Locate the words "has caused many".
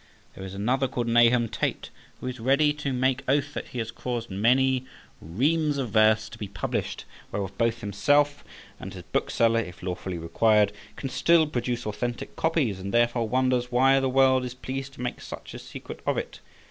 3.77-4.83